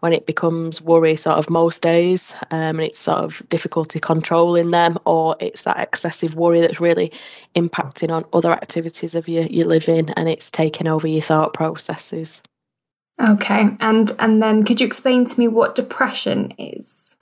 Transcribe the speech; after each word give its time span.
when 0.00 0.12
it 0.12 0.26
becomes 0.26 0.80
worry 0.80 1.16
sort 1.16 1.36
of 1.36 1.50
most 1.50 1.82
days 1.82 2.34
um, 2.50 2.78
and 2.78 2.80
it's 2.80 2.98
sort 2.98 3.18
of 3.18 3.42
difficulty 3.48 4.00
controlling 4.00 4.70
them, 4.70 4.98
or 5.04 5.36
it's 5.40 5.62
that 5.62 5.78
excessive 5.78 6.34
worry 6.34 6.60
that's 6.60 6.80
really 6.80 7.12
impacting 7.54 8.10
on 8.10 8.24
other 8.32 8.52
activities 8.52 9.14
of 9.14 9.28
your, 9.28 9.44
your 9.44 9.66
living 9.66 10.10
and 10.10 10.28
it's 10.28 10.50
taking 10.50 10.86
over 10.86 11.06
your 11.06 11.22
thought 11.22 11.54
processes. 11.54 12.40
Okay, 13.20 13.68
and 13.80 14.12
and 14.18 14.42
then 14.42 14.64
could 14.64 14.80
you 14.80 14.86
explain 14.86 15.26
to 15.26 15.38
me 15.38 15.48
what 15.48 15.74
depression 15.74 16.54
is? 16.58 17.16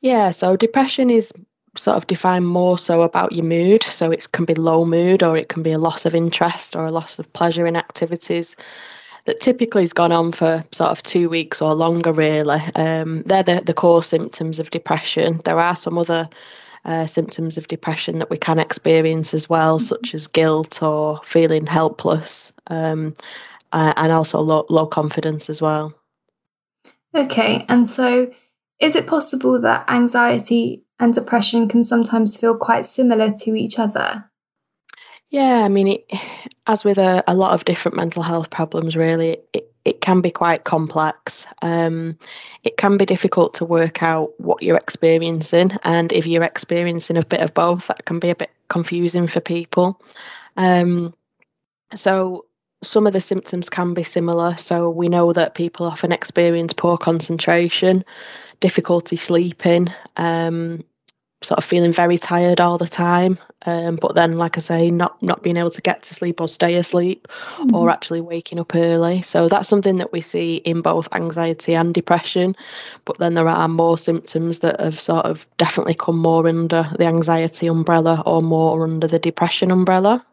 Yeah, 0.00 0.30
so 0.30 0.56
depression 0.56 1.10
is 1.10 1.32
sort 1.76 1.96
of 1.96 2.06
define 2.06 2.44
more 2.44 2.78
so 2.78 3.02
about 3.02 3.32
your 3.32 3.44
mood. 3.44 3.82
So 3.84 4.10
it 4.10 4.32
can 4.32 4.44
be 4.44 4.54
low 4.54 4.84
mood 4.84 5.22
or 5.22 5.36
it 5.36 5.48
can 5.48 5.62
be 5.62 5.72
a 5.72 5.78
loss 5.78 6.04
of 6.04 6.14
interest 6.14 6.74
or 6.74 6.84
a 6.84 6.90
loss 6.90 7.18
of 7.18 7.32
pleasure 7.32 7.66
in 7.66 7.76
activities 7.76 8.56
that 9.26 9.40
typically 9.40 9.82
has 9.82 9.92
gone 9.92 10.12
on 10.12 10.32
for 10.32 10.64
sort 10.72 10.90
of 10.90 11.02
two 11.02 11.28
weeks 11.28 11.60
or 11.60 11.74
longer, 11.74 12.12
really. 12.12 12.60
Um, 12.74 13.22
they're 13.22 13.42
the, 13.42 13.62
the 13.64 13.74
core 13.74 14.02
symptoms 14.02 14.58
of 14.58 14.70
depression. 14.70 15.40
There 15.44 15.58
are 15.58 15.76
some 15.76 15.98
other 15.98 16.28
uh, 16.84 17.06
symptoms 17.06 17.58
of 17.58 17.68
depression 17.68 18.18
that 18.18 18.30
we 18.30 18.38
can 18.38 18.58
experience 18.58 19.34
as 19.34 19.48
well, 19.48 19.78
mm-hmm. 19.78 19.86
such 19.86 20.14
as 20.14 20.26
guilt 20.26 20.82
or 20.82 21.20
feeling 21.24 21.66
helpless, 21.66 22.52
um, 22.68 23.14
uh, 23.72 23.92
and 23.96 24.12
also 24.12 24.40
low, 24.40 24.66
low 24.68 24.86
confidence 24.86 25.50
as 25.50 25.60
well. 25.60 25.94
Okay, 27.14 27.66
and 27.68 27.88
so 27.88 28.32
is 28.80 28.96
it 28.96 29.06
possible 29.06 29.60
that 29.60 29.88
anxiety 29.90 30.84
and 31.00 31.14
depression 31.14 31.66
can 31.66 31.82
sometimes 31.82 32.36
feel 32.36 32.56
quite 32.56 32.84
similar 32.84 33.32
to 33.32 33.54
each 33.54 33.78
other. 33.78 34.29
Yeah, 35.30 35.62
I 35.64 35.68
mean, 35.68 35.88
it, 35.88 36.04
as 36.66 36.84
with 36.84 36.98
a, 36.98 37.22
a 37.28 37.34
lot 37.34 37.52
of 37.52 37.64
different 37.64 37.96
mental 37.96 38.22
health 38.22 38.50
problems, 38.50 38.96
really, 38.96 39.38
it, 39.52 39.72
it 39.84 40.00
can 40.00 40.20
be 40.20 40.30
quite 40.30 40.64
complex. 40.64 41.46
Um, 41.62 42.18
it 42.64 42.76
can 42.76 42.96
be 42.96 43.06
difficult 43.06 43.54
to 43.54 43.64
work 43.64 44.02
out 44.02 44.32
what 44.38 44.62
you're 44.62 44.76
experiencing, 44.76 45.72
and 45.84 46.12
if 46.12 46.26
you're 46.26 46.42
experiencing 46.42 47.16
a 47.16 47.24
bit 47.24 47.40
of 47.40 47.54
both, 47.54 47.86
that 47.86 48.04
can 48.06 48.18
be 48.18 48.30
a 48.30 48.34
bit 48.34 48.50
confusing 48.68 49.28
for 49.28 49.40
people. 49.40 50.00
Um, 50.56 51.14
so, 51.94 52.44
some 52.82 53.06
of 53.06 53.12
the 53.12 53.20
symptoms 53.20 53.68
can 53.70 53.94
be 53.94 54.02
similar. 54.02 54.56
So, 54.56 54.90
we 54.90 55.08
know 55.08 55.32
that 55.32 55.54
people 55.54 55.86
often 55.86 56.10
experience 56.10 56.72
poor 56.72 56.98
concentration, 56.98 58.04
difficulty 58.58 59.16
sleeping, 59.16 59.88
um, 60.16 60.82
sort 61.42 61.58
of 61.58 61.64
feeling 61.64 61.92
very 61.92 62.18
tired 62.18 62.60
all 62.60 62.78
the 62.78 62.88
time. 62.88 63.38
Um, 63.66 63.96
but 63.96 64.14
then, 64.14 64.38
like 64.38 64.56
I 64.56 64.60
say, 64.60 64.90
not 64.90 65.22
not 65.22 65.42
being 65.42 65.56
able 65.56 65.70
to 65.70 65.82
get 65.82 66.02
to 66.04 66.14
sleep 66.14 66.40
or 66.40 66.48
stay 66.48 66.76
asleep, 66.76 67.28
mm-hmm. 67.28 67.74
or 67.74 67.90
actually 67.90 68.22
waking 68.22 68.58
up 68.58 68.74
early. 68.74 69.22
So 69.22 69.48
that's 69.48 69.68
something 69.68 69.98
that 69.98 70.12
we 70.12 70.20
see 70.20 70.56
in 70.56 70.80
both 70.80 71.08
anxiety 71.12 71.74
and 71.74 71.92
depression. 71.92 72.56
But 73.04 73.18
then 73.18 73.34
there 73.34 73.48
are 73.48 73.68
more 73.68 73.98
symptoms 73.98 74.60
that 74.60 74.80
have 74.80 75.00
sort 75.00 75.26
of 75.26 75.46
definitely 75.58 75.94
come 75.94 76.18
more 76.18 76.48
under 76.48 76.88
the 76.98 77.06
anxiety 77.06 77.66
umbrella 77.66 78.22
or 78.24 78.42
more 78.42 78.84
under 78.84 79.06
the 79.06 79.18
depression 79.18 79.70
umbrella. 79.70 80.24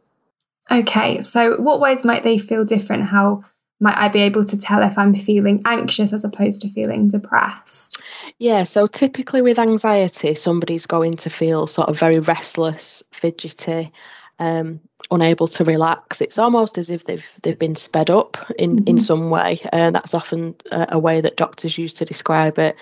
Okay, 0.70 1.22
so 1.22 1.58
what 1.62 1.80
ways 1.80 2.04
might 2.04 2.24
they 2.24 2.38
feel 2.38 2.66
different? 2.66 3.06
How 3.06 3.42
might 3.80 3.98
I 3.98 4.08
be 4.08 4.22
able 4.22 4.44
to 4.46 4.58
tell 4.58 4.82
if 4.82 4.98
I'm 4.98 5.14
feeling 5.14 5.62
anxious 5.66 6.14
as 6.14 6.24
opposed 6.24 6.62
to 6.62 6.70
feeling 6.70 7.08
depressed? 7.08 8.02
Yeah, 8.40 8.64
so 8.64 8.88
typically 8.88 9.42
with 9.42 9.60
anxiety, 9.60 10.34
somebody's 10.34 10.86
going 10.86 11.14
to 11.14 11.30
feel 11.30 11.68
sort 11.68 11.90
of 11.90 12.00
very 12.00 12.20
restless, 12.20 13.04
fidgety, 13.12 13.92
um, 14.40 14.80
unable 15.12 15.48
to 15.48 15.64
relax. 15.64 16.22
It's 16.22 16.38
almost 16.38 16.78
as 16.78 16.90
if 16.90 17.06
they've 17.06 17.26
they've 17.44 17.58
been 17.58 17.76
sped 17.76 18.10
up 18.10 18.38
in 18.58 18.78
mm-hmm. 18.78 18.88
in 18.88 19.02
some 19.02 19.30
way, 19.30 19.60
and 19.72 19.96
that's 19.96 20.14
often 20.14 20.56
a, 20.72 20.88
a, 20.92 21.00
way 21.00 21.22
that 21.22 21.38
doctors 21.38 21.78
use 21.78 21.94
to 21.96 22.06
describe 22.06 22.60
it, 22.60 22.76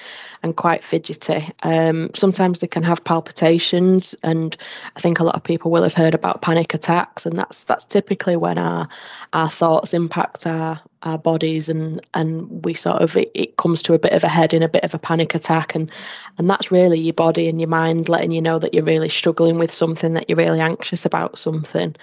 and 0.44 0.56
quite 0.56 0.84
fidgety. 0.84 1.52
Um, 1.64 2.10
sometimes 2.16 2.60
they 2.60 2.68
can 2.68 2.84
have 2.84 3.04
palpitations, 3.04 4.16
and 4.24 4.56
I 4.96 5.02
think 5.02 5.20
a 5.20 5.24
lot 5.24 5.36
of 5.36 5.44
people 5.44 5.72
will 5.72 5.84
have 5.84 5.94
heard 5.94 6.14
about 6.14 6.42
panic 6.42 6.74
attacks, 6.74 7.26
and 7.26 7.38
that's 7.38 7.66
that's 7.66 7.86
typically 7.86 8.38
when 8.38 8.58
our 8.58 8.88
our 9.34 9.50
thoughts 9.50 9.94
impact 9.94 10.48
our 10.48 10.82
our 11.06 11.20
bodies 11.20 11.70
and 11.70 12.02
and 12.16 12.66
we 12.66 12.74
sort 12.74 13.02
of 13.02 13.16
it, 13.16 13.32
it, 13.36 13.58
comes 13.58 13.82
to 13.84 13.94
a 13.94 14.00
bit 14.00 14.12
of 14.12 14.24
a 14.24 14.28
head 14.28 14.54
in 14.54 14.64
a 14.64 14.68
bit 14.68 14.84
of 14.84 14.94
a 14.94 15.00
panic 15.00 15.36
attack 15.36 15.76
and 15.76 15.92
and 16.38 16.50
that's 16.50 16.72
really 16.72 17.00
your 17.00 17.14
body 17.14 17.48
and 17.48 17.62
your 17.62 17.70
mind 17.70 18.10
letting 18.10 18.32
you 18.32 18.42
know 18.42 18.58
that 18.58 18.74
you're 18.74 18.84
really 18.84 19.08
struggling 19.08 19.58
with 19.60 19.72
something 19.72 20.14
that 20.14 20.28
you're 20.28 20.38
really 20.38 20.60
anxious 20.60 21.06
about 21.06 21.38
something 21.38 21.96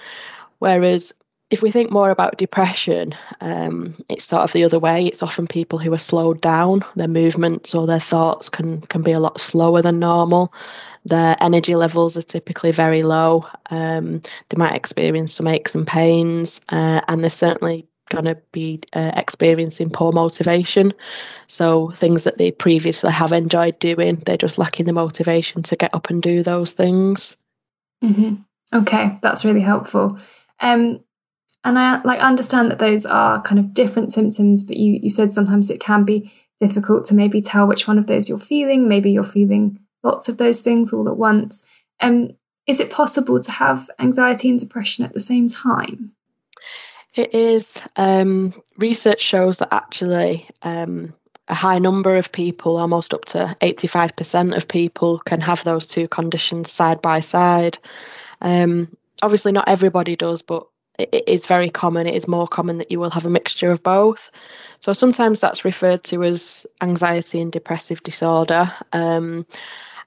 whereas 0.59 1.13
if 1.51 1.61
we 1.61 1.71
think 1.71 1.91
more 1.91 2.11
about 2.11 2.39
depression 2.39 3.15
um, 3.41 3.95
it's 4.09 4.25
sort 4.25 4.43
of 4.43 4.53
the 4.53 4.65
other 4.65 4.79
way 4.79 5.07
it's 5.07 5.23
often 5.23 5.47
people 5.47 5.79
who 5.79 5.93
are 5.93 5.99
slowed 5.99 6.41
down 6.41 6.85
their 6.97 7.09
movements 7.09 7.75
or 7.75 7.87
their 7.87 8.01
thoughts 8.01 8.49
can 8.49 8.81
can 8.83 9.03
be 9.03 9.13
a 9.13 9.21
lot 9.21 9.41
slower 9.41 9.83
than 9.83 9.99
normal 9.99 10.53
their 11.05 11.37
energy 11.41 11.75
levels 11.75 12.17
are 12.17 12.23
typically 12.23 12.73
very 12.73 13.03
low 13.03 13.47
um, 13.71 14.21
they 14.49 14.57
might 14.57 14.75
experience 14.75 15.35
some 15.35 15.49
aches 15.49 15.75
and 15.75 15.87
pains 15.87 16.61
uh, 16.71 17.01
and 17.09 17.23
they're 17.23 17.31
certainly 17.31 17.87
going 18.13 18.25
to 18.27 18.37
be 18.53 18.81
uh, 18.93 19.13
experiencing 19.17 19.91
poor 19.91 20.13
motivation. 20.13 20.93
So 21.49 21.91
things 21.93 22.25
that 22.25 22.39
they 22.39 22.51
previously 22.51 23.11
have 23.11 23.33
enjoyed 23.33 23.79
doing, 23.79 24.17
they're 24.17 24.37
just 24.37 24.59
lacking 24.59 24.87
the 24.87 24.93
motivation 24.93 25.63
to 25.63 25.77
get 25.77 25.95
up 25.95 26.11
and 26.11 26.23
do 26.23 26.43
those 26.43 26.73
things. 26.73 27.37
Mm-hmm. 28.05 28.35
Okay, 28.73 29.19
that's 29.23 29.45
really 29.45 29.61
helpful. 29.61 30.19
Um, 30.61 31.01
and 31.65 31.79
I 31.79 32.01
like 32.03 32.21
understand 32.21 32.71
that 32.71 32.79
those 32.79 33.07
are 33.07 33.43
kind 33.43 33.59
of 33.59 33.75
different 33.75 34.13
symptoms, 34.13 34.65
but 34.65 34.77
you 34.77 34.99
you 35.03 35.11
said 35.11 35.33
sometimes 35.33 35.71
it 35.71 35.81
can 35.81 36.05
be 36.05 36.33
difficult 36.61 37.05
to 37.07 37.15
maybe 37.15 37.41
tell 37.41 37.67
which 37.67 37.87
one 37.87 37.99
of 37.99 38.07
those 38.07 38.29
you're 38.29 38.39
feeling. 38.39 38.89
Maybe 38.89 39.11
you're 39.11 39.25
feeling 39.25 39.79
lots 40.03 40.29
of 40.29 40.39
those 40.39 40.61
things 40.61 40.93
all 40.93 41.09
at 41.09 41.17
once. 41.17 41.65
Um, 42.01 42.31
is 42.67 42.81
it 42.81 42.91
possible 42.91 43.41
to 43.41 43.51
have 43.51 43.91
anxiety 43.99 44.49
and 44.49 44.59
depression 44.59 45.05
at 45.05 45.13
the 45.13 45.21
same 45.21 45.49
time? 45.49 46.13
It 47.15 47.35
is. 47.35 47.83
Um, 47.97 48.55
research 48.79 49.21
shows 49.21 49.59
that 49.59 49.73
actually 49.73 50.49
um, 50.63 51.15
a 51.53 51.55
high 51.55 51.79
number 51.79 52.17
of 52.17 52.33
people, 52.33 52.79
almost 52.79 53.13
up 53.13 53.27
to 53.27 53.55
85% 53.61 54.57
of 54.57 54.67
people, 54.67 55.19
can 55.19 55.41
have 55.43 55.63
those 55.65 55.87
two 55.87 56.09
conditions 56.09 56.73
side 56.73 57.03
by 57.03 57.21
side. 57.21 57.79
Um, 58.41 58.89
obviously, 59.21 59.53
not 59.53 59.69
everybody 59.69 60.17
does, 60.17 60.41
but 60.41 60.67
it 60.99 61.23
is 61.27 61.45
very 61.45 61.69
common. 61.69 62.07
It 62.07 62.15
is 62.15 62.27
more 62.27 62.49
common 62.49 62.79
that 62.79 62.91
you 62.91 62.99
will 62.99 63.11
have 63.11 63.27
a 63.27 63.31
mixture 63.31 63.71
of 63.71 63.83
both. 63.83 64.31
So 64.81 64.95
sometimes 64.95 65.41
that's 65.41 65.63
referred 65.63 66.05
to 66.05 66.25
as 66.25 66.67
anxiety 66.81 67.39
and 67.43 67.53
depressive 67.53 68.03
disorder. 68.03 68.73
Um, 68.95 69.47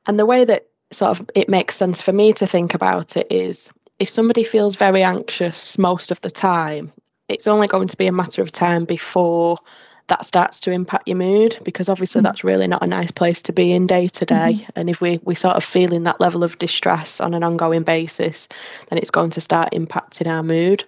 and 0.08 0.18
the 0.18 0.26
way 0.26 0.46
that 0.46 0.66
sort 0.92 1.12
of 1.12 1.30
it 1.36 1.48
makes 1.48 1.76
sense 1.76 2.02
for 2.02 2.12
me 2.12 2.34
to 2.34 2.48
think 2.48 2.74
about 2.74 3.16
it 3.16 3.28
is 3.30 3.70
if 4.00 4.10
somebody 4.10 4.44
feels 4.44 4.76
very 4.76 5.04
anxious 5.04 5.78
most 5.78 6.10
of 6.10 6.22
the 6.22 6.32
time, 6.32 6.92
it's 7.30 7.46
only 7.46 7.68
going 7.68 7.88
to 7.88 7.98
be 7.98 8.08
a 8.08 8.12
matter 8.12 8.42
of 8.42 8.52
time 8.52 8.84
before 8.86 9.60
that 10.08 10.26
starts 10.26 10.60
to 10.60 10.72
impact 10.72 11.08
your 11.08 11.18
mood 11.18 11.58
because 11.64 11.90
obviously 11.90 12.20
mm-hmm. 12.20 12.26
that's 12.26 12.44
really 12.44 12.68
not 12.68 12.84
a 12.84 12.88
nice 12.88 13.12
place 13.12 13.42
to 13.42 13.52
be 13.52 13.72
in 13.72 13.88
day 13.88 14.08
to 14.08 14.26
day 14.26 14.54
mm-hmm. 14.54 14.72
and 14.76 14.90
if 14.90 15.02
we 15.02 15.20
we 15.24 15.36
sort 15.36 15.56
of 15.56 15.64
feeling 15.64 16.04
that 16.04 16.22
level 16.22 16.44
of 16.44 16.58
distress 16.58 17.20
on 17.20 17.34
an 17.34 17.44
ongoing 17.44 17.84
basis 17.84 18.48
then 18.90 18.98
it's 18.98 19.12
going 19.12 19.32
to 19.32 19.42
start 19.42 19.74
impacting 19.74 20.28
our 20.28 20.44
mood 20.44 20.84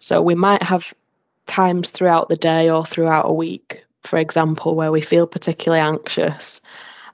so 0.00 0.20
we 0.20 0.34
might 0.34 0.62
have 0.62 0.92
times 1.46 1.90
throughout 1.90 2.28
the 2.28 2.36
day 2.36 2.68
or 2.68 2.84
throughout 2.84 3.28
a 3.28 3.32
week 3.32 3.84
for 4.02 4.18
example 4.18 4.74
where 4.74 4.92
we 4.92 5.00
feel 5.00 5.26
particularly 5.26 5.80
anxious 5.80 6.60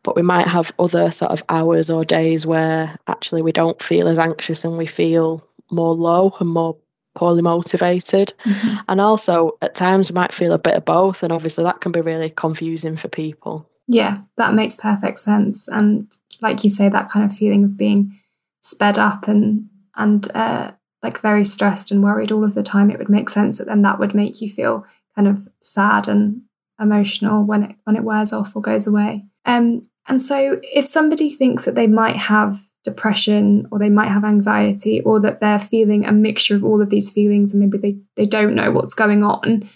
but 0.02 0.16
we 0.16 0.22
might 0.22 0.48
have 0.48 0.72
other 0.78 1.10
sort 1.10 1.30
of 1.30 1.44
hours 1.48 1.88
or 1.90 2.04
days 2.04 2.44
where 2.44 2.96
actually 3.06 3.42
we 3.42 3.52
don't 3.52 3.82
feel 3.82 4.08
as 4.08 4.18
anxious 4.18 4.64
and 4.64 4.76
we 4.76 4.86
feel 4.86 5.46
more 5.70 5.94
low 5.94 6.34
and 6.40 6.48
more 6.48 6.76
poorly 7.14 7.42
motivated. 7.42 8.32
Mm-hmm. 8.44 8.76
And 8.88 9.00
also, 9.00 9.58
at 9.62 9.74
times, 9.74 10.10
we 10.10 10.14
might 10.14 10.32
feel 10.32 10.52
a 10.52 10.58
bit 10.58 10.74
of 10.74 10.84
both. 10.84 11.22
And 11.22 11.32
obviously, 11.32 11.64
that 11.64 11.80
can 11.80 11.92
be 11.92 12.00
really 12.00 12.30
confusing 12.30 12.96
for 12.96 13.08
people. 13.08 13.68
Yeah, 13.88 14.18
that 14.36 14.54
makes 14.54 14.76
perfect 14.76 15.18
sense. 15.18 15.68
And 15.68 16.14
like 16.40 16.64
you 16.64 16.70
say, 16.70 16.88
that 16.88 17.08
kind 17.08 17.24
of 17.24 17.36
feeling 17.36 17.64
of 17.64 17.76
being 17.76 18.16
sped 18.60 18.98
up 18.98 19.28
and, 19.28 19.68
and, 19.96 20.30
uh, 20.34 20.72
like 21.02 21.20
very 21.20 21.44
stressed 21.44 21.90
and 21.90 22.02
worried 22.02 22.30
all 22.30 22.44
of 22.44 22.54
the 22.54 22.62
time, 22.62 22.90
it 22.90 22.98
would 22.98 23.08
make 23.08 23.28
sense 23.28 23.58
that 23.58 23.66
then 23.66 23.82
that 23.82 23.98
would 23.98 24.14
make 24.14 24.40
you 24.40 24.48
feel 24.48 24.86
kind 25.16 25.26
of 25.26 25.48
sad 25.60 26.08
and 26.08 26.42
emotional 26.80 27.44
when 27.44 27.62
it 27.64 27.76
when 27.84 27.96
it 27.96 28.04
wears 28.04 28.32
off 28.32 28.54
or 28.54 28.62
goes 28.62 28.86
away. 28.86 29.24
Um, 29.44 29.88
and 30.08 30.20
so 30.20 30.60
if 30.62 30.86
somebody 30.86 31.30
thinks 31.30 31.64
that 31.64 31.74
they 31.74 31.86
might 31.86 32.16
have 32.16 32.62
depression 32.84 33.66
or 33.70 33.78
they 33.78 33.88
might 33.88 34.08
have 34.08 34.24
anxiety 34.24 35.00
or 35.02 35.20
that 35.20 35.40
they're 35.40 35.58
feeling 35.58 36.04
a 36.04 36.12
mixture 36.12 36.56
of 36.56 36.64
all 36.64 36.80
of 36.82 36.90
these 36.90 37.12
feelings 37.12 37.52
and 37.52 37.60
maybe 37.60 37.78
they, 37.78 37.96
they 38.16 38.26
don't 38.26 38.54
know 38.54 38.70
what's 38.70 38.94
going 38.94 39.22
on. 39.22 39.68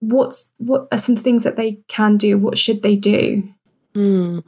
What's 0.00 0.48
what 0.58 0.88
are 0.92 0.98
some 0.98 1.16
things 1.16 1.44
that 1.44 1.56
they 1.56 1.80
can 1.88 2.16
do? 2.16 2.38
What 2.38 2.56
should 2.56 2.82
they 2.82 2.96
do? 2.96 3.42
Mm. 3.94 4.44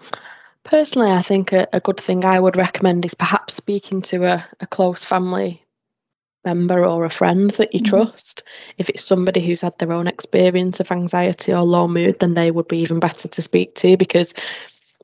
personally 0.65 1.11
i 1.11 1.23
think 1.23 1.51
a, 1.51 1.67
a, 1.73 1.81
good 1.81 1.99
thing 1.99 2.25
i 2.25 2.39
would 2.39 2.57
recommend 2.57 3.05
is 3.05 3.15
perhaps 3.15 3.55
speaking 3.55 4.03
to 4.03 4.27
a, 4.27 4.47
a 4.61 4.67
close 4.67 5.03
family 5.03 5.65
member 6.45 6.85
or 6.85 7.05
a 7.05 7.11
friend 7.11 7.51
that 7.53 7.75
you 7.75 7.81
mm 7.81 7.91
trust. 7.91 8.43
If 8.79 8.89
it's 8.89 9.03
somebody 9.03 9.45
who's 9.45 9.63
had 9.63 9.77
their 9.79 9.93
own 9.93 10.07
experience 10.07 10.79
of 10.79 10.93
anxiety 10.93 11.53
or 11.53 11.63
low 11.63 11.89
mood 11.89 12.19
then 12.21 12.35
they 12.35 12.51
would 12.51 12.69
be 12.69 12.79
even 12.79 13.01
better 13.01 13.27
to 13.27 13.43
speak 13.43 13.75
to 13.77 13.97
because 13.97 14.33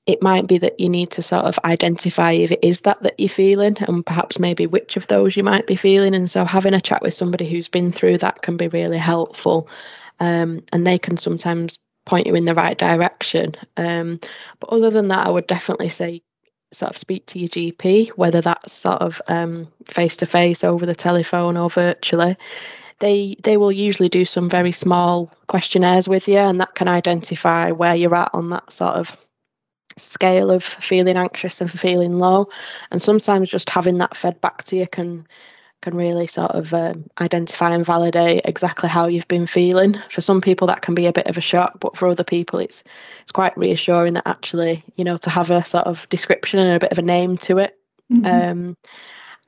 it 0.07 0.23
might 0.23 0.47
be 0.47 0.57
that 0.59 0.79
you 0.79 0.89
need 0.89 1.11
to 1.11 1.23
sort 1.23 1.45
of 1.45 1.59
identify 1.65 2.31
if 2.31 2.53
it 2.53 2.61
is 2.63 2.83
that 2.83 3.03
that 3.03 3.19
you're 3.19 3.29
feeling 3.29 3.77
and 3.81 4.07
perhaps 4.07 4.39
maybe 4.39 4.67
which 4.67 4.97
of 4.97 5.07
those 5.09 5.37
you 5.37 5.43
might 5.43 5.67
be 5.67 5.77
feeling. 5.77 6.15
And 6.15 6.31
so 6.31 6.45
having 6.45 6.75
a 6.75 6.81
chat 6.81 7.03
with 7.03 7.15
somebody 7.15 7.49
who's 7.49 7.69
been 7.69 7.91
through 7.91 8.19
that 8.19 8.43
can 8.43 8.57
be 8.57 8.69
really 8.69 8.99
helpful. 8.99 9.69
Um, 10.21 10.63
and 10.73 10.87
they 10.87 10.99
can 10.99 11.17
sometimes 11.17 11.79
point 12.05 12.27
you 12.27 12.35
in 12.37 12.45
the 12.45 12.55
right 12.55 12.79
direction. 12.79 13.55
Um, 13.77 14.21
but 14.61 14.71
other 14.71 14.91
than 14.91 15.09
that 15.09 15.27
i 15.27 15.31
would 15.31 15.47
definitely 15.49 15.89
say 15.89 16.23
sort 16.73 16.91
of 16.91 16.99
speak 16.99 17.25
to 17.27 17.39
your 17.39 17.49
gp 17.49 18.09
whether 18.17 18.41
that's 18.41 18.73
sort 18.73 19.01
of 19.01 19.23
face 19.89 20.17
to 20.17 20.27
face 20.27 20.65
over 20.65 20.87
the 20.87 20.95
telephone 20.95 21.57
or 21.57 21.69
virtually. 21.69 22.37
They 23.01 23.37
they 23.43 23.57
will 23.57 23.73
usually 23.73 24.09
do 24.09 24.25
some 24.25 24.49
very 24.49 24.73
small 24.73 25.31
questionnaires 25.49 26.09
with 26.09 26.29
you 26.29 26.39
and 26.39 26.61
that 26.61 26.75
can 26.75 26.89
identify 26.89 27.73
where 27.73 27.95
you're 27.95 28.15
at 28.15 28.31
on 28.33 28.51
that 28.51 28.73
sort 28.73 28.95
of 28.95 29.17
scale 29.97 30.51
of 30.51 30.63
feeling 30.63 31.17
anxious 31.17 31.61
and 31.61 31.71
feeling 31.71 32.13
low. 32.13 32.49
And 32.91 33.01
sometimes 33.01 33.49
just 33.49 33.71
having 33.71 33.99
that 33.99 34.17
fed 34.17 34.41
back 34.41 34.65
to 34.65 34.77
you 34.77 34.87
can 34.87 35.27
can 35.83 35.95
really 35.95 36.27
sort 36.27 36.51
of 36.53 36.73
um, 36.73 37.05
identify 37.21 37.73
and 37.73 37.85
validate 37.85 38.41
exactly 38.45 38.89
how 38.89 39.07
you've 39.07 39.29
been 39.29 39.47
feeling. 39.47 39.97
For 40.11 40.21
some 40.21 40.41
people 40.41 40.67
that 40.69 40.83
can 40.83 40.95
be 40.95 41.07
a 41.07 41.13
bit 41.13 41.27
of 41.27 41.39
a 41.39 41.43
shock 41.43 41.79
but 41.81 41.97
for 41.97 42.09
other 42.09 42.25
people 42.25 42.59
it's 42.59 42.83
it's 43.23 43.33
quite 43.33 43.57
reassuring 43.57 44.15
that 44.15 44.27
actually 44.27 44.83
you 44.97 45.05
know 45.05 45.19
to 45.19 45.31
have 45.31 45.51
a 45.51 45.65
sort 45.65 45.87
of 45.87 46.09
description 46.09 46.59
and 46.59 46.73
a 46.73 46.81
bit 46.81 46.93
of 46.93 46.99
a 46.99 47.03
name 47.03 47.37
to 47.39 47.59
it. 47.59 47.79
Mm-hmm. 48.11 48.27
um, 48.27 48.77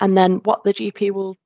and 0.01 0.17
then 0.17 0.41
what 0.45 0.65
the 0.65 0.75
gp 0.75 1.13
will 1.13 1.37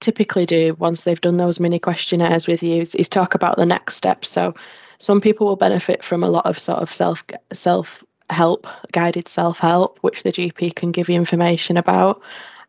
typically 0.00 0.46
do 0.46 0.74
once 0.78 1.04
they've 1.04 1.20
done 1.20 1.36
those 1.36 1.60
mini 1.60 1.78
questionnaires 1.78 2.46
with 2.46 2.62
you 2.62 2.80
is, 2.80 2.94
is 2.94 3.08
talk 3.08 3.34
about 3.34 3.56
the 3.56 3.66
next 3.66 3.96
steps. 3.96 4.30
So 4.30 4.54
some 4.98 5.20
people 5.20 5.46
will 5.46 5.56
benefit 5.56 6.02
from 6.02 6.24
a 6.24 6.30
lot 6.30 6.46
of 6.46 6.58
sort 6.58 6.78
of 6.78 6.92
self 6.92 7.22
self 7.52 8.02
help, 8.30 8.66
guided 8.92 9.28
self 9.28 9.58
help, 9.58 9.98
which 10.02 10.22
the 10.22 10.32
GP 10.32 10.74
can 10.74 10.92
give 10.92 11.08
you 11.08 11.16
information 11.16 11.76
about. 11.76 12.20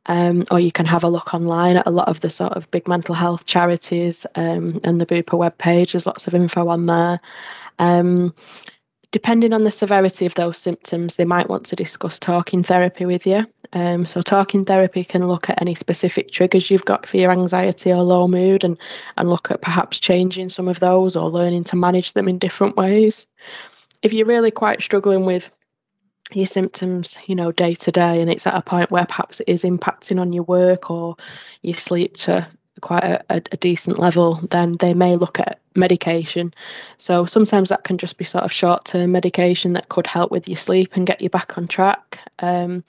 Um, 0.08 0.46
or 0.50 0.60
you 0.60 0.72
can 0.72 0.88
have 0.88 1.04
a 1.04 1.10
look 1.10 1.34
online 1.34 1.78
at 1.78 1.86
a 1.86 1.92
lot 1.92 2.08
of 2.08 2.22
the 2.22 2.30
sort 2.30 2.54
of 2.54 2.70
big 2.72 2.88
mental 2.88 3.14
health 3.14 3.46
charities 3.46 4.26
um, 4.34 4.82
and 4.84 5.00
the 5.00 5.06
Bupa 5.06 5.38
webpage. 5.38 5.92
There's 5.92 6.08
lots 6.08 6.26
of 6.26 6.34
info 6.34 6.70
on 6.70 6.88
there. 6.88 7.20
Um, 7.78 8.34
depending 9.12 9.54
on 9.54 9.64
the 9.64 9.72
severity 9.72 10.26
of 10.26 10.34
those 10.34 10.58
symptoms, 10.58 11.16
they 11.16 11.26
might 11.26 11.50
want 11.50 11.66
to 11.68 11.76
discuss 11.76 12.18
talking 12.18 12.64
therapy 12.64 13.06
with 13.06 13.28
you. 13.28 13.46
Um, 13.74 14.06
so, 14.06 14.22
talking 14.22 14.66
therapy 14.66 15.04
can 15.04 15.28
look 15.28 15.50
at 15.50 15.62
any 15.62 15.76
specific 15.76 16.32
triggers 16.32 16.72
you've 16.72 16.86
got 16.86 17.08
for 17.08 17.18
your 17.18 17.32
anxiety 17.32 17.92
or 17.92 18.02
low 18.02 18.28
mood 18.28 18.64
and, 18.64 18.78
and 19.18 19.30
look 19.30 19.52
at 19.52 19.62
perhaps 19.62 20.00
changing 20.00 20.50
some 20.50 20.68
of 20.68 20.80
those 20.80 21.16
or 21.16 21.30
learning 21.30 21.66
to 21.66 21.76
manage 21.76 22.14
them 22.14 22.28
in 22.28 22.38
different 22.40 22.76
ways 22.76 23.28
if 24.02 24.14
you're 24.14 24.26
really 24.26 24.52
quite 24.52 24.82
struggling 24.82 25.26
with 25.26 25.50
your 26.34 26.46
symptoms, 26.46 27.18
you 27.28 27.36
know, 27.36 27.52
day 27.52 27.76
to 27.76 27.92
day, 27.92 28.22
and 28.22 28.30
it's 28.30 28.48
at 28.48 28.56
a 28.56 28.62
point 28.62 28.92
where 28.92 29.06
perhaps 29.06 29.40
it 29.42 29.50
is 29.50 29.64
impacting 29.64 30.20
on 30.20 30.34
your 30.34 30.44
work 30.44 30.90
or 30.90 31.16
your 31.62 31.74
sleep 31.74 32.18
to 32.18 32.48
quite 32.82 33.04
a, 33.04 33.24
a, 33.30 33.58
decent 33.58 34.00
level, 34.00 34.40
then 34.50 34.78
they 34.78 34.94
may 34.94 35.16
look 35.16 35.40
at 35.40 35.60
medication. 35.76 36.54
So 36.98 37.26
sometimes 37.26 37.70
that 37.70 37.84
can 37.84 37.98
just 37.98 38.18
be 38.18 38.24
sort 38.24 38.44
of 38.44 38.52
short 38.52 38.86
term 38.86 39.12
medication 39.12 39.74
that 39.74 39.90
could 39.90 40.08
help 40.08 40.32
with 40.32 40.48
your 40.48 40.58
sleep 40.58 40.96
and 40.96 41.06
get 41.06 41.22
you 41.22 41.30
back 41.30 41.58
on 41.58 41.68
track. 41.68 42.20
Um, 42.40 42.84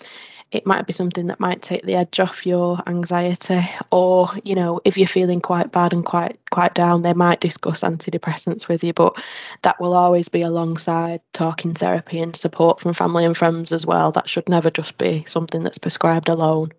it 0.53 0.67
might 0.67 0.87
be 0.87 0.93
something 0.93 1.27
that 1.27 1.41
might 1.41 1.63
take 1.63 1.85
the 1.85 1.95
edge 1.95 2.21
off 2.21 2.47
your 2.47 2.81
anxiety 2.87 3.61
or 3.91 4.31
you 4.45 4.55
know 4.55 4.81
if 4.85 4.97
you're 4.97 5.09
feeling 5.09 5.41
quite 5.41 5.73
bad 5.73 5.93
and 5.93 6.05
quite 6.05 6.39
quite 6.51 6.75
down 6.75 7.03
they 7.03 7.15
might 7.15 7.41
discuss 7.41 7.81
antidepressants 7.81 8.69
with 8.69 8.85
you 8.85 8.93
but 8.93 9.15
that 9.63 9.81
will 9.81 9.95
always 9.95 10.29
be 10.29 10.43
alongside 10.43 11.21
talking 11.33 11.75
therapy 11.75 12.21
and 12.21 12.37
support 12.37 12.81
from 12.81 12.93
family 12.93 13.25
and 13.25 13.37
friends 13.37 13.73
as 13.73 13.87
well. 13.87 14.13
That 14.13 14.29
should 14.29 14.49
never 14.49 14.71
just 14.71 14.99
be 14.99 15.25
something 15.27 15.63
that's 15.63 15.79
prescribed 15.79 16.29
alone. 16.29 16.73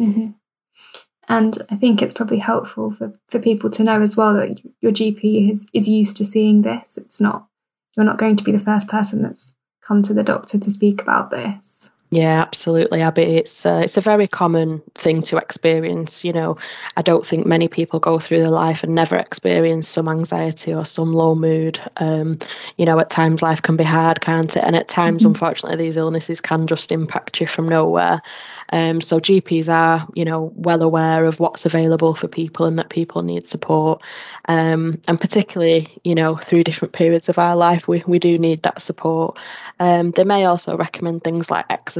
Mm-hmm. 0.00 0.28
and 1.28 1.58
i 1.72 1.74
think 1.74 2.00
it's 2.00 2.12
probably 2.12 2.38
helpful 2.38 2.92
for, 2.92 3.12
for 3.26 3.40
people 3.40 3.68
to 3.68 3.82
know 3.82 4.00
as 4.00 4.16
well 4.16 4.32
that 4.34 4.60
your 4.80 4.92
gp 4.92 5.50
is, 5.50 5.66
is 5.74 5.88
used 5.88 6.16
to 6.18 6.24
seeing 6.24 6.62
this. 6.62 6.96
It's 6.96 7.20
not 7.20 7.48
you're 7.96 8.06
not 8.06 8.18
going 8.18 8.36
to 8.36 8.44
be 8.44 8.52
the 8.52 8.60
first 8.60 8.88
person 8.88 9.22
that's 9.22 9.56
come 9.82 10.02
to 10.02 10.14
the 10.14 10.22
doctor 10.22 10.56
to 10.56 10.70
speak 10.70 11.02
about 11.02 11.30
this 11.30 11.90
yeah, 12.10 12.40
absolutely, 12.40 13.02
Abby. 13.02 13.22
It's 13.22 13.66
uh, 13.66 13.82
it's 13.84 13.98
a 13.98 14.00
very 14.00 14.26
common 14.26 14.80
thing 14.94 15.20
to 15.22 15.36
experience. 15.36 16.24
You 16.24 16.32
know, 16.32 16.56
I 16.96 17.02
don't 17.02 17.26
think 17.26 17.46
many 17.46 17.68
people 17.68 18.00
go 18.00 18.18
through 18.18 18.40
their 18.40 18.50
life 18.50 18.82
and 18.82 18.94
never 18.94 19.16
experience 19.16 19.86
some 19.86 20.08
anxiety 20.08 20.72
or 20.72 20.86
some 20.86 21.12
low 21.12 21.34
mood. 21.34 21.78
Um, 21.98 22.38
you 22.78 22.86
know, 22.86 22.98
at 22.98 23.10
times 23.10 23.42
life 23.42 23.60
can 23.60 23.76
be 23.76 23.84
hard, 23.84 24.22
can't 24.22 24.56
it? 24.56 24.64
And 24.64 24.74
at 24.74 24.88
times, 24.88 25.22
mm-hmm. 25.22 25.32
unfortunately, 25.32 25.76
these 25.76 25.98
illnesses 25.98 26.40
can 26.40 26.66
just 26.66 26.90
impact 26.90 27.42
you 27.42 27.46
from 27.46 27.68
nowhere. 27.68 28.22
Um, 28.72 29.02
so 29.02 29.20
GPs 29.20 29.68
are, 29.68 30.08
you 30.14 30.24
know, 30.24 30.50
well 30.56 30.82
aware 30.82 31.26
of 31.26 31.40
what's 31.40 31.66
available 31.66 32.14
for 32.14 32.28
people 32.28 32.64
and 32.64 32.78
that 32.78 32.88
people 32.88 33.22
need 33.22 33.46
support. 33.46 34.02
Um, 34.46 35.00
and 35.08 35.20
particularly, 35.20 35.88
you 36.04 36.14
know, 36.14 36.36
through 36.36 36.64
different 36.64 36.94
periods 36.94 37.28
of 37.28 37.38
our 37.38 37.56
life, 37.56 37.86
we, 37.86 38.02
we 38.06 38.18
do 38.18 38.38
need 38.38 38.62
that 38.62 38.80
support. 38.80 39.38
Um, 39.78 40.12
they 40.12 40.24
may 40.24 40.44
also 40.44 40.76
recommend 40.76 41.24
things 41.24 41.50
like 41.50 41.66
exercise 41.68 41.97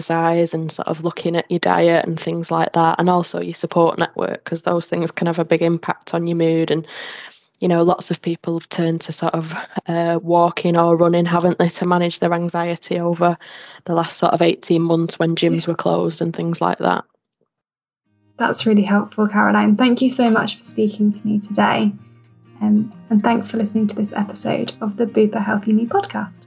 and 0.55 0.71
sort 0.71 0.89
of 0.89 1.05
looking 1.05 1.37
at 1.37 1.51
your 1.51 1.61
diet 1.61 2.05
and 2.07 2.19
things 2.19 2.51
like 2.51 2.73
that, 2.73 2.97
and 2.99 3.11
also 3.11 3.41
your 3.41 3.55
support 3.55 3.99
network, 3.99 4.45
because 4.45 4.63
those 4.63 4.89
things 4.89 5.11
can 5.11 5.27
have 5.27 5.39
a 5.39 5.45
big 5.45 5.63
impact 5.63 6.15
on 6.15 6.27
your 6.27 6.37
mood 6.37 6.71
and 6.71 6.87
you 7.61 7.67
know, 7.67 7.83
lots 7.83 8.11
of 8.11 8.23
people 8.23 8.59
have 8.59 8.69
turned 8.69 9.01
to 9.01 9.13
sort 9.13 9.35
of 9.35 9.53
uh, 9.87 10.19
walking 10.23 10.77
or 10.77 10.97
running, 10.97 11.25
haven't 11.25 11.59
they, 11.59 11.69
to 11.69 11.87
manage 11.87 12.21
their 12.21 12.33
anxiety 12.33 13.01
over 13.01 13.37
the 13.85 13.95
last 13.95 14.17
sort 14.17 14.33
of 14.33 14.43
18 14.43 14.81
months 14.81 15.19
when 15.19 15.35
gyms 15.35 15.67
were 15.67 15.75
closed 15.75 16.23
and 16.23 16.35
things 16.35 16.61
like 16.61 16.79
that. 16.79 17.05
That's 18.37 18.65
really 18.65 18.83
helpful, 18.83 19.27
Caroline. 19.27 19.77
Thank 19.77 20.01
you 20.01 20.11
so 20.11 20.31
much 20.31 20.57
for 20.57 20.63
speaking 20.63 21.13
to 21.13 21.27
me 21.27 21.41
today. 21.41 21.93
Um, 22.61 22.93
and 23.11 23.23
thanks 23.23 23.51
for 23.51 23.57
listening 23.57 23.89
to 23.89 23.97
this 23.97 24.13
episode 24.13 24.73
of 24.81 24.97
the 24.97 25.07
Bupa 25.07 25.45
Healthy 25.45 25.73
Me 25.73 25.87
podcast. 25.87 26.47